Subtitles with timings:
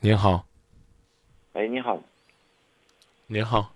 [0.00, 0.44] 您好，
[1.54, 1.98] 哎，你好，
[3.26, 3.68] 您好，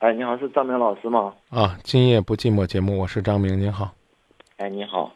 [0.00, 1.32] 哎，你好，是张明老师吗？
[1.48, 3.90] 啊，今夜不寂寞节目，我是张明，您好。
[4.58, 5.10] 哎，你好，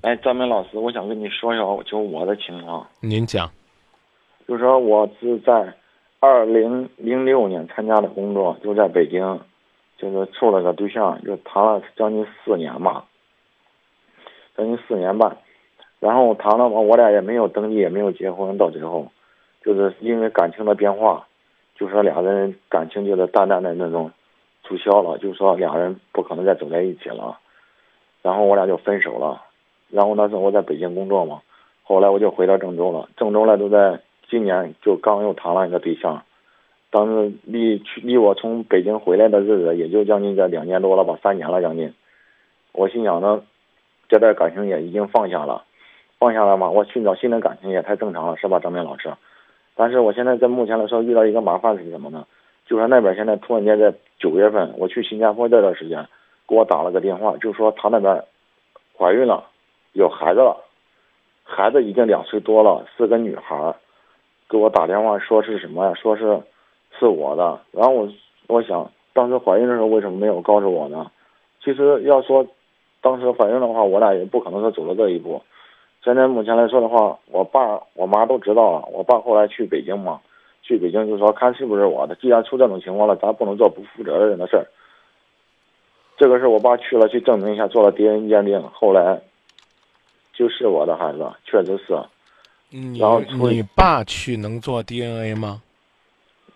[0.00, 3.50] 哎，张明老师，我想跟你说一下，就我的情况，您讲，
[4.46, 5.74] 就是说我是在
[6.20, 9.38] 二零零六年参加的工作，就在北京，
[9.98, 13.04] 就是处了个对象，就谈了将近四年吧，
[14.56, 15.36] 将近四年半，
[16.00, 19.06] 然后谈了嘛，我俩也没有登记，也没有结婚，到最后，
[19.62, 21.26] 就是因为感情的变化，
[21.74, 24.10] 就说俩人感情就是淡淡的那种
[24.62, 27.38] 注销了，就说俩人不可能再走在一起了，
[28.22, 29.42] 然后我俩就分手了。
[29.90, 31.40] 然后那时候我在北京工作嘛，
[31.82, 33.08] 后来我就回到郑州了。
[33.16, 36.22] 郑州呢，都在今年就刚又谈了一个对象，
[36.90, 41.94] 当时离去离我从北京回来的日子也就将近这两年多了吧，三年了将近。
[42.72, 43.42] 我心想呢，
[44.08, 45.64] 这段感情也已经放下了，
[46.18, 49.10] 放下了嘛，我寻找新的感情也太正常了，是吧，张明老师？
[49.78, 52.26] 但是我现在在目前来说遇到一个麻烦是什么呢？
[52.66, 56.04] 就是那边现在突然间在九月份，我去新加坡这段时间，
[56.48, 58.24] 给我打了个电话，就说他那边
[58.98, 59.44] 怀孕了，
[59.92, 60.56] 有孩子了，
[61.44, 63.72] 孩子已经两岁多了，是个女孩，
[64.50, 65.94] 给我打电话说是什么呀？
[65.94, 66.42] 说是
[66.98, 67.60] 是我的。
[67.70, 68.08] 然后我
[68.48, 71.08] 我想，当时怀孕的时候为什么没有告诉我呢？
[71.62, 72.44] 其实要说
[73.00, 75.40] 当时怀孕的话，我俩也不可能说走到这一步。
[76.08, 78.88] 现在目前来说的话，我爸我妈都知道了。
[78.90, 80.18] 我爸后来去北京嘛，
[80.62, 82.14] 去北京就说看是不是我的。
[82.14, 84.66] 既然出这种情况了，咱不能做不负责任的事儿。
[86.16, 89.20] 这个是我爸去了去证明一下，做了 DNA 鉴定，后来
[90.32, 91.94] 就是我的孩子，确实是
[92.70, 95.60] 你然后你爸去能做 DNA 吗？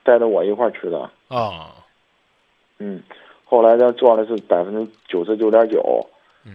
[0.02, 0.98] 带着我一块儿去的。
[1.28, 1.74] 啊，
[2.78, 3.02] 嗯，
[3.44, 5.78] 后来他做的是百分之九十九点九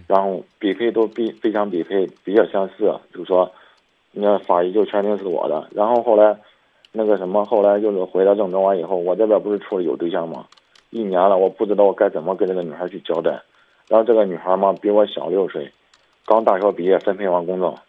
[0.07, 3.49] 然后比配都比非常比配，比较相似，就是说，
[4.11, 5.67] 那法医就确定是我的。
[5.71, 6.37] 然后后来，
[6.91, 10.45] 那个什么，后来就是回到郑州完以后，我这边不是处了有对象吗？
[10.89, 13.31] 一年了，我不知道我该怎么跟这个女孩去交代。
[13.87, 15.71] 然后这个女孩嘛，比我小六岁，
[16.25, 17.79] 刚大学毕业，分配完工作，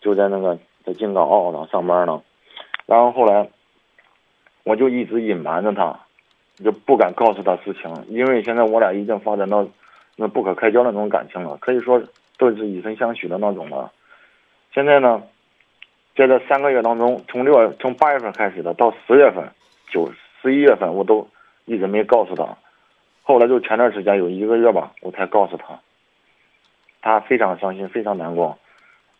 [0.00, 2.20] 就在那个在京港澳上上班呢。
[2.86, 3.48] 然后后来，
[4.64, 5.98] 我就一直隐瞒着她。
[6.64, 9.64] 就不敢告诉她事情，因为现在我俩已经发展到
[10.20, 12.02] 那不可开交的那种感情了，可以说
[12.38, 13.88] 都是以身相许的那种了。
[14.74, 15.22] 现在呢，
[16.16, 19.48] 在这三个月当中，从六月从八月份开始的，到十月份、
[19.92, 20.10] 九
[20.42, 21.24] 十一月份，我都
[21.66, 22.44] 一直没告诉他。
[23.22, 25.78] 后来就前段时间有一个月吧，我才告诉他。
[27.00, 28.58] 他非常伤心，非常难过，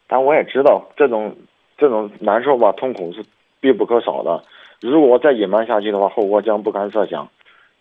[0.08, 1.36] 但我也知道这种
[1.76, 3.24] 这种难受吧，痛苦是
[3.60, 4.42] 必不可少的。
[4.80, 7.28] 如果我再隐瞒下去的话，后果将不堪设想。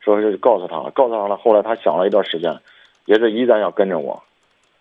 [0.04, 1.36] 所以就告诉他了，告诉他了。
[1.36, 2.58] 后来他想了一段时间，
[3.08, 4.22] 也是依然要跟着我。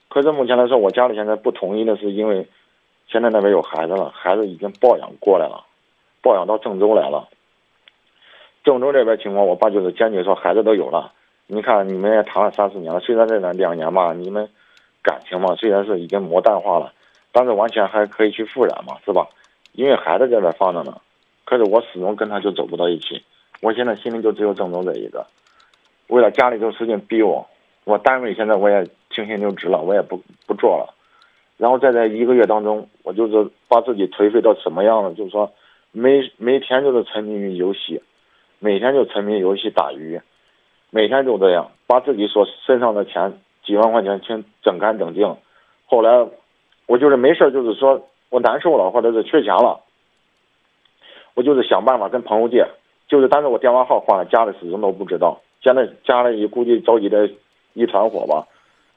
[0.08, 2.46] 可是目前来说，我家里现在不同意的是，因为
[3.06, 5.64] 现在那边有孩子了，孩子已经抱养过来了，
[6.20, 7.28] 抱养到郑州来了。
[8.64, 11.12] 郑州这边情况，我爸就是坚决说孩子都有了。
[11.46, 14.48] 你看你们也谈了三四年了，虽然这两两年吧，你们
[15.02, 16.92] 感情嘛虽然是已经磨淡化了，
[17.30, 19.28] 但是完全还可以去复燃嘛，是吧？
[19.72, 21.00] 因为孩子这边放着呢。
[21.44, 23.22] 可是我始终跟他就走不到一起，
[23.60, 25.24] 我现在心里就只有郑州这一个。
[26.08, 27.46] 为了家里就使劲逼我，
[27.86, 30.92] 我单位现在我也停薪留职了，我也不不做了。
[31.56, 35.14] 然后在这一个月当中，我就是把自己颓废到什么样了？
[35.14, 35.48] 就是说，
[35.92, 38.02] 每每天就是沉迷于游戏，
[38.58, 40.20] 每天就沉迷游戏打鱼，
[40.90, 43.32] 每天就这样，把自己所身上的钱
[43.64, 45.36] 几万块钱全整干整净。
[45.86, 46.26] 后来
[46.86, 49.80] 我就是没事就是说我难受了，或者是缺钱了。
[51.34, 52.66] 我就是想办法跟朋友借，
[53.06, 55.40] 就是但是我电话号换了，家里始终都不知道。
[55.62, 57.30] 现在家里估计着急的
[57.76, 58.44] 一团火吧。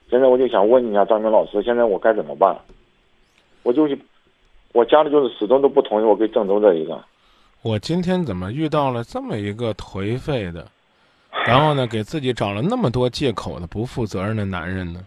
[0.09, 2.57] 现在我就想问一下张明老师，现在我该怎么办？
[3.61, 3.99] 我就是
[4.71, 6.99] 我家里就是始终都不同意我跟郑州这一个。
[7.61, 10.65] 我今天怎么遇到了这么一个颓废的，
[11.45, 15.05] 然后呢，给自己找了那么多借口的不负责任的男人呢？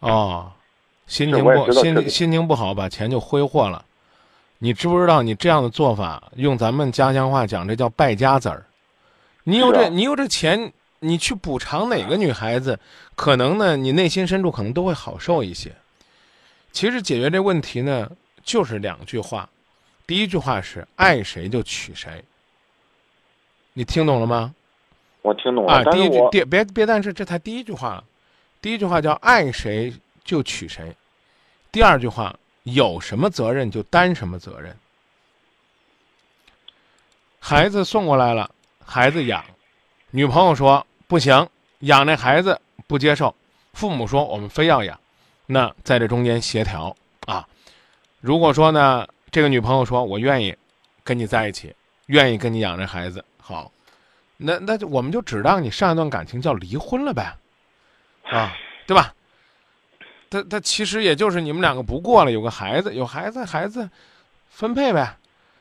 [0.00, 0.50] 哦，
[1.06, 3.84] 心情不心心情不好，把钱就挥霍了。
[4.58, 8.66] 你知不知道，你这样的做法，用咱们家乡话讲，这叫败家子儿。
[9.44, 10.72] 你有这，你有这钱，
[11.06, 12.78] 你去补偿哪个女孩子，
[13.14, 15.72] 可能呢，你内心深处可能都会好受一些。
[16.72, 18.10] 其实解决这问题呢，
[18.42, 19.48] 就是两句话。
[20.06, 22.24] 第一句话是爱谁就娶谁。
[23.72, 24.54] 你听懂了吗？
[25.22, 25.72] 我听懂了。
[25.72, 28.02] 啊，第一句，别别别，但是这才第一句话。
[28.60, 29.92] 第一句话叫爱谁
[30.24, 30.94] 就娶谁。
[31.70, 32.36] 第二句话。
[32.68, 34.76] 有什么责任就担什么责任。
[37.38, 38.50] 孩子送过来了，
[38.84, 39.44] 孩子养，
[40.10, 41.48] 女朋友说不行，
[41.80, 43.34] 养那孩子不接受，
[43.72, 44.98] 父母说我们非要养，
[45.46, 46.94] 那在这中间协调
[47.26, 47.46] 啊。
[48.20, 50.56] 如果说呢，这个女朋友说：“我愿意
[51.04, 51.74] 跟你在一起，
[52.06, 53.70] 愿意跟你养这孩子。”好，
[54.36, 57.36] 那那就我们就只当你上一段感情叫离婚了呗，
[58.24, 58.56] 啊，
[58.86, 59.14] 对吧？
[60.28, 63.88] 他他其实也就是你们两个不过了，有个孩子，有孩子，孩子
[64.48, 65.16] 分配呗，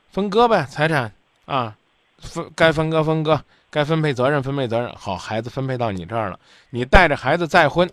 [0.10, 1.14] 分割呗，财产
[1.46, 1.78] 啊，
[2.20, 4.94] 分该分割分割，该分配责任分配责任。
[4.96, 6.40] 好，孩子分配到你这儿了，
[6.70, 7.90] 你带着孩子再婚，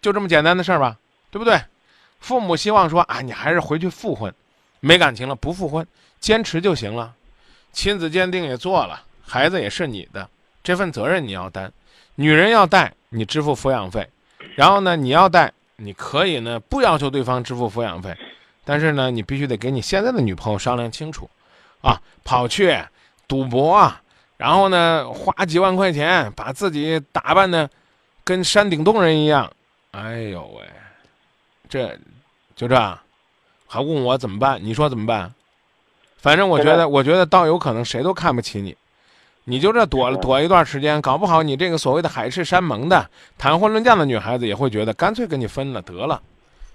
[0.00, 0.96] 就这么简单的事儿吧，
[1.30, 1.60] 对不对？
[2.20, 4.32] 父母希望说啊，你还是回去复婚，
[4.80, 5.86] 没感情了不复婚，
[6.20, 7.14] 坚持就行了，
[7.72, 10.28] 亲子鉴定也做了，孩子也是你的，
[10.62, 11.72] 这份责任你要担，
[12.14, 14.08] 女人要带你支付抚养费，
[14.54, 15.52] 然后呢，你要带。
[15.76, 18.16] 你可以呢，不要求对方支付抚养费，
[18.64, 21.28] 但是呢，你必须得给你现在的女朋友商量清楚，
[21.80, 22.72] 啊，跑去
[23.34, 24.00] 赌博啊，
[24.36, 27.68] 然后呢，花几万块钱把自己打扮的
[28.22, 29.52] 跟山顶洞人一样，
[29.90, 30.64] 哎呦喂，
[31.68, 31.98] 这
[32.54, 32.96] 就这样，
[33.66, 34.60] 还问我怎么办？
[34.62, 35.34] 你说怎么办？
[36.18, 38.76] 反正我觉得，我觉得倒有可能谁都看不起你。
[39.42, 46.22] 你就这躲躲一段时间，搞不好你这个所谓的海誓山盟的谈婚论嫁的女孩子也会觉得干脆跟你分了得了，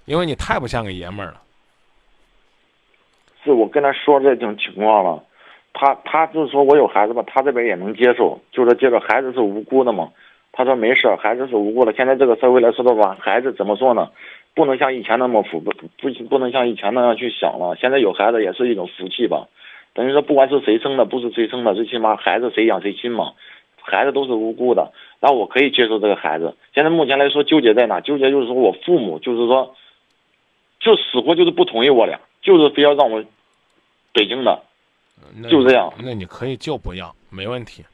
[0.04, 1.40] 因为你太不像个爷们儿了。
[3.42, 5.24] 是我跟他说这种情况了，
[5.72, 10.10] 他他就是说我有孩子吧，他这边也能接受，就是接着孩子是无辜的嘛。
[10.52, 11.92] 他说没事，孩子是无辜的。
[11.92, 14.10] 现在这个社会来说的话，孩子怎么说呢？
[14.52, 17.76] 不能像以前那么福不不不能像以前那样去想了。
[17.80, 19.46] 现在有孩子也是一种福气吧。
[19.94, 23.32] 等于说，不管是谁生的，不是谁生的，最起码孩子谁养谁亲嘛，
[23.80, 24.90] 孩子都是无辜的。
[25.20, 26.56] 然后我可以接受这个孩子。
[26.74, 28.00] 现在目前来说，纠结在哪？
[28.00, 29.74] 纠结就是说我父母就是说，
[30.80, 33.22] 就死活就是不同意我俩，就是非要让我
[34.12, 34.62] 北京的，
[35.48, 35.92] 就这样。
[35.98, 37.84] 那你可以就不要，没问题。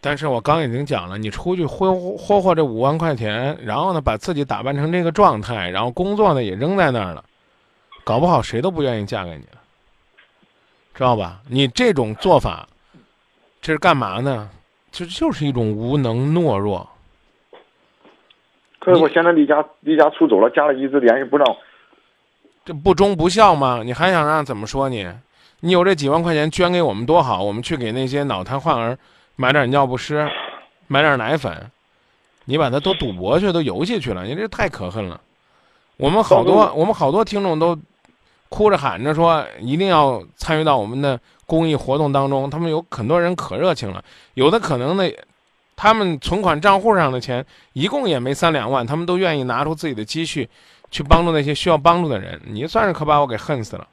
[0.00, 7.22] 但是我刚已经讲了，你出去挥霍霍这五万块钱，然后呢，把自己打扮成这个状态，然后工作呢也扔在那儿了，
[8.02, 9.60] 搞不好谁都不愿意嫁给你了。
[10.94, 11.40] 知道吧？
[11.48, 12.66] 你这种做法，
[13.60, 14.48] 这是干嘛呢？
[14.90, 16.88] 这就是一种无能懦弱。
[18.78, 21.46] 可是我现在离家离家出走了，家里一直联系不上。
[22.64, 23.82] 这不忠不孝吗？
[23.84, 25.06] 你还想让怎么说你？
[25.60, 28.98] 你有这几万块钱捐给我们多好，我们去给那些脑瘫患儿
[29.36, 30.28] 买点尿不湿，
[30.86, 31.70] 买点奶粉。
[32.46, 35.20] 你把它都赌博去，都游戏去了，你这太可恨了。
[35.96, 37.78] 我们好多我们好多听众都。
[38.52, 44.04] 哭着喊着说一定要参与到我们的公益活动当中，他们有很多人可热情了，
[44.34, 45.08] 有的可能呢，
[45.76, 50.50] 他们存款账户上的钱一共也没三两万，他们都愿意拿出自己的积蓄，
[50.90, 52.42] 去帮助那些需要帮助的人。
[52.44, 53.86] 你算是可把我给恨死了。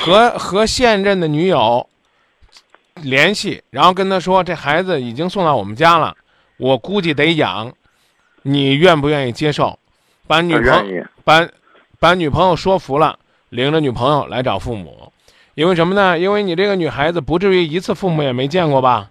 [0.00, 1.88] 和和现任的女友
[3.02, 6.16] 联系，然后跟他说这孩子已经送到我们家了，
[6.56, 7.72] 我估计得养，
[8.42, 9.78] 你愿不愿意接受？
[10.26, 11.48] 把女朋友把
[11.98, 13.18] 把女朋友说服了。
[13.50, 15.10] 领着女朋友来找父母，
[15.54, 16.18] 因为什么呢？
[16.18, 19.08] 因为你这个女孩子不至于一次父母也没见过吧？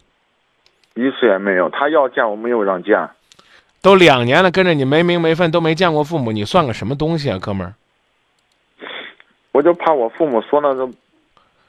[0.93, 2.95] 一次也没有，她要见我没有让见。
[3.81, 7.73] 都两年了，跟着你没名没分，都没见过父母，你算个什么东西啊，哥们儿？
[9.57, 10.87] 我就怕我父母说那个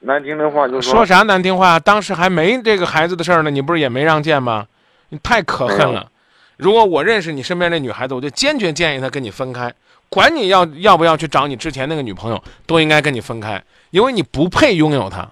[0.01, 1.81] 难听的话，就说啥难听话？
[1.81, 4.67] 当时还没这个孩子的事儿呢，你不是也没让见吗？
[5.09, 6.13] 你太可恨了！
[6.59, 9.73] 如果我认识你身边那女孩子，我就坚决建议她跟你分开。
[10.11, 15.27] 管你要要不要去找你之前那个女朋友，都应该跟你分开，因为你不配拥有她。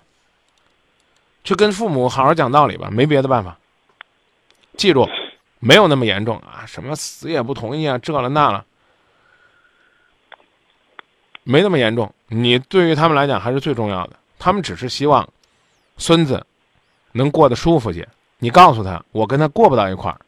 [1.45, 3.59] 去跟父母好好讲道理吧，没别的办法。
[4.79, 5.07] 记住，
[5.59, 8.65] 没有那么严重啊，什么死也不同意啊，这了那了，
[11.43, 12.11] 没那么严重。
[12.29, 15.29] 你对于他们来讲还是最重要的，他们只是希望
[15.97, 16.45] 孙子
[17.13, 18.07] 能过得舒服些。
[18.39, 20.21] 你告诉他，我跟他过不到一块儿，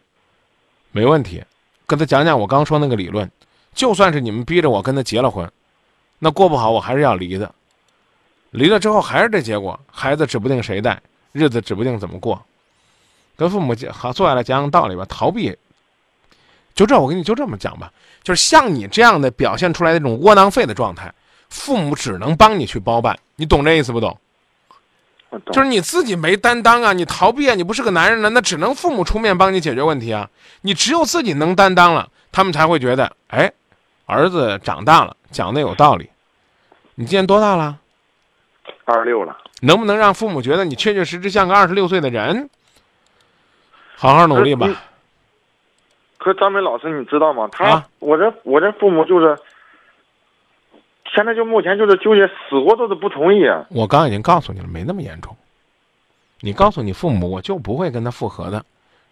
[0.92, 1.42] 没问题，
[1.86, 3.30] 跟他讲讲我刚说那个理论。
[3.74, 5.48] 就算是你们逼着我跟他结了婚，
[6.18, 7.54] 那过不好我还是要离的。
[8.50, 11.00] 离了之后还是这结果，孩子指不定谁带，
[11.32, 12.42] 日子指不定怎么过。
[13.36, 15.04] 跟父母讲好，坐下来讲讲道理吧。
[15.04, 15.56] 逃避，
[16.74, 17.92] 就这，我跟你就这么讲吧。
[18.24, 21.12] 就是像你这样的表现出来的那种窝囊废的状态，
[21.50, 23.18] 父母只能帮你去包办。
[23.36, 24.18] 你懂这意思不懂？
[25.52, 30.30] 就是你自己没担当啊，你逃避啊，你不是个男人了，那只能父母出面帮你解决问题啊。
[30.62, 33.52] 你只有自己能担当了，他们才会觉得，哎。
[34.10, 36.08] 儿子长大了，讲的有道理。
[36.94, 37.78] 你今年多大了？
[38.86, 39.36] 二十六了。
[39.60, 42.48] 能不能让父母觉得你确确实实像个二十六岁的人？
[43.96, 44.66] 好好努力吧。
[46.16, 47.46] 可张梅老师，你知道吗？
[47.52, 49.38] 他，我这我这父母就是，
[51.14, 53.42] 现在就目前就是纠结，死活都是不同意。
[53.70, 55.34] 我刚已经告诉你了，没那么严重。
[56.40, 58.64] 你告诉你父母，我就不会跟他复合的。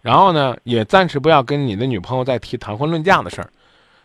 [0.03, 3.51] 然后呢，也暂时不要跟你的女朋友再提谈婚论嫁的事儿。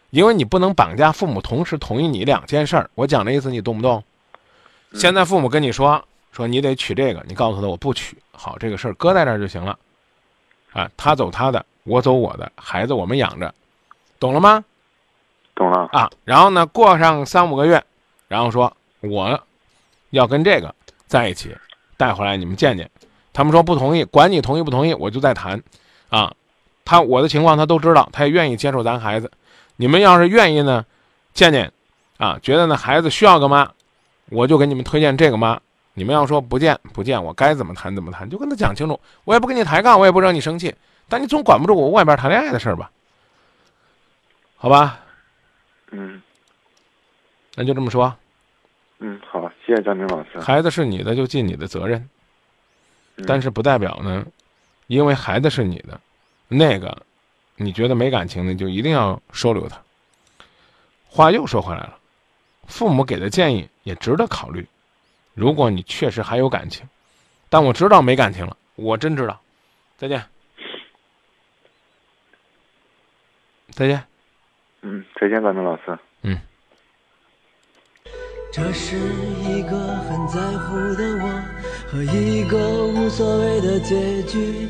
[0.09, 4.03] 因为你不能绑架父母同时同意你两件事儿，我讲的意思你懂不懂？
[4.93, 9.77] 现在父母跟你说说你得娶这个，你告诉他我不娶，好，这个事儿搁在这儿就行了，
[10.73, 13.53] 啊，他走他的，我走我的，孩子我们养着，
[14.19, 14.65] 懂了吗？
[15.61, 16.09] 懂了啊。
[16.25, 17.83] 然后呢，过上三五个月，
[18.27, 19.39] 然后说我
[20.09, 20.73] 要跟这个
[21.05, 21.55] 在一起，
[21.97, 22.89] 带回来你们见见。
[23.31, 25.61] 他们说不同意，管你同意不同意，我就再谈，
[26.09, 26.33] 啊，
[26.83, 29.31] 他我的情况他都知道，他也愿意接受咱孩子。
[29.75, 30.85] 你们要是愿意呢，
[31.33, 31.71] 见见，
[32.17, 33.71] 啊，觉得呢孩子需要个妈。
[34.29, 35.59] 我就给你们推荐这个妈，
[35.93, 38.99] 你们要说不见不见，我该怎么谈怎么谈，就跟他讲清楚。
[39.25, 40.73] 我也不跟你抬杠，我也不惹你生气，
[41.07, 42.89] 但你总管不住我外边谈恋爱的事儿吧？
[44.55, 44.99] 好吧？
[45.91, 46.21] 嗯，
[47.55, 48.13] 那就这么说。
[48.99, 50.39] 嗯，好，谢谢张明老师。
[50.39, 52.09] 孩子是你的，就尽你的责任，
[53.25, 54.25] 但是不代表呢，
[54.87, 55.99] 因为孩子是你的，
[56.47, 57.01] 那个
[57.55, 59.81] 你觉得没感情的，就一定要收留他。
[61.07, 61.97] 话又说回来了。
[62.67, 64.65] 父母给的建议也值得考虑，
[65.33, 66.87] 如果你确实还有感情，
[67.49, 69.41] 但我知道没感情了，我真知道。
[69.97, 70.23] 再见，
[73.71, 74.10] 再见。
[74.81, 75.97] 嗯，再见，张明老师。
[76.23, 76.37] 嗯。
[78.51, 81.41] 这是一个很在乎的我
[81.87, 82.57] 和一个
[82.87, 84.67] 无所谓的结局。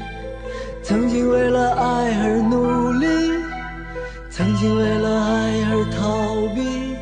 [0.83, 3.07] 曾经为了爱而努力，
[4.29, 6.95] 曾经为了爱而逃避。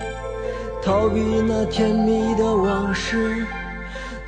[0.82, 3.46] 逃避那甜蜜的往事，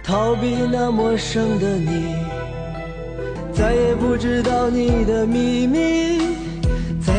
[0.04, 2.16] 逃避那陌生的你，
[3.54, 6.31] 再也不知道你的秘密，再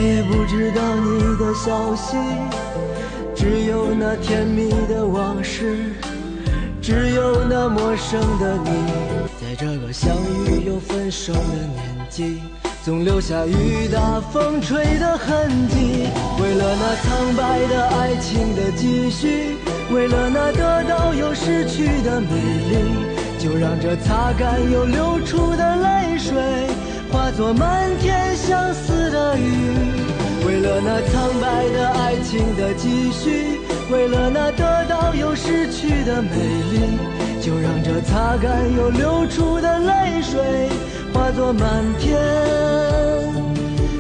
[0.02, 2.16] 也不知道你的消息，
[3.37, 5.94] 只有那甜蜜的往事，
[6.80, 8.71] 只有那陌生的你，
[9.40, 12.42] 在这个相遇又分手的年纪。
[12.85, 16.09] 总留下雨打风吹的痕迹，
[16.42, 19.54] 为了那苍白的爱情的继续，
[19.92, 26.35] 为了那得到又失去的美丽，就让这擦干又流出的泪水，
[27.12, 29.42] 化作漫天相思的雨。
[30.47, 36.99] 为了那苍白的爱情的继续，为了那得到又失去的美丽，
[37.40, 40.69] 就让这擦干又流出的泪水。
[41.12, 42.19] 化作满天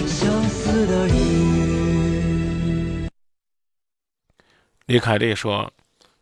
[0.06, 3.06] 相思的雨。
[4.86, 5.70] 李凯丽说：“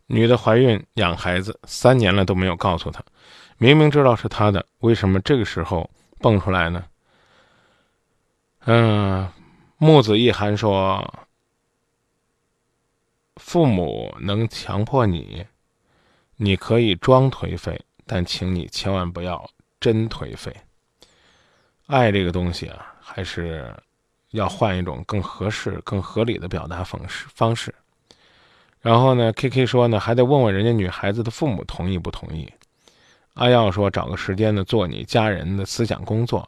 [0.07, 3.01] 女的怀孕养孩子三年了都没有告诉他，
[3.57, 5.89] 明明知道是他的，为什么这个时候
[6.21, 6.85] 蹦出来呢？”
[8.65, 9.27] 嗯，
[9.77, 11.25] 木子一涵说
[13.37, 15.45] ：“父母能强迫你，
[16.35, 19.49] 你可以装颓废，但请你千万不要
[19.79, 20.55] 真颓废。”
[21.87, 23.75] 爱这个东西啊，还是
[24.29, 27.73] 要换一种更合适、更合理的表达方式方式。
[28.79, 32.47] 然后呢，K K 说呢，还得问问人家女孩子的父母同意不同意。
[33.33, 36.47] 阿耀说找个时间呢做你家人的思想工作。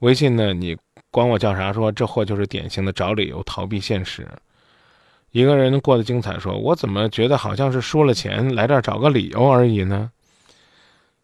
[0.00, 0.76] 微信呢，你
[1.10, 1.72] 管我叫啥？
[1.72, 4.28] 说这货就是典型的找理由逃避现实。
[5.30, 10.10] 一个人过得精彩，说我怎么觉得好像是输了钱来这儿找个理由而已呢？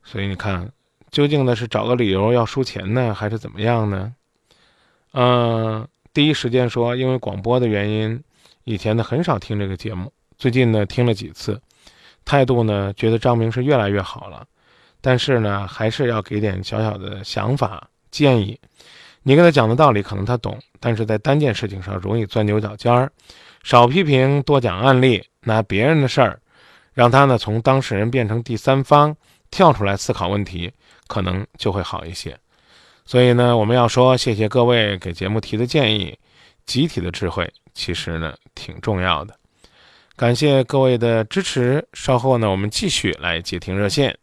[0.03, 0.71] 所以你看。
[1.11, 4.15] 究竟呢是找个理由要输钱呢，还是怎么样呢？
[5.13, 8.23] 嗯，第一时间说，因为广播的原因，
[8.63, 11.61] 以前呢很少听这个节目，最近呢听了几次，
[12.25, 14.47] 态度呢觉得张明是越来越好了，
[15.01, 18.59] 但是呢还是要给点小小的想法建议。
[19.23, 23.11] 你跟他讲的道理可能他懂，但是在单件事情上容易钻牛角尖儿，
[23.63, 26.41] 少批评，多讲案例，拿别人的事儿，
[26.93, 29.17] 让他呢从当事人变成第三方，
[29.51, 30.73] 跳出来思考问题。
[31.07, 32.39] 可能就会好一些，
[33.05, 36.17] 所以呢，我们要说谢谢各位给节目提的建议，
[36.67, 39.35] 集体的智慧其实呢挺重要的，
[40.15, 41.85] 感谢各位的支持。
[41.95, 44.17] 稍后呢，我们继续来接听热线。